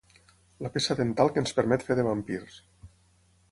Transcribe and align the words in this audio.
La 0.65 0.71
peça 0.77 0.97
dental 1.01 1.29
que 1.35 1.39
ens 1.43 1.53
permet 1.59 1.87
fer 1.91 1.99
de 2.01 2.07
vampirs. 2.11 2.59